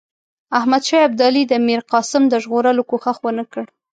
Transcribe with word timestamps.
احمدشاه 0.59 1.01
ابدالي 1.07 1.43
د 1.47 1.53
میرقاسم 1.67 2.23
د 2.29 2.33
ژغورلو 2.43 2.81
کوښښ 2.89 3.17
ونه 3.21 3.43
کړ. 3.51 3.65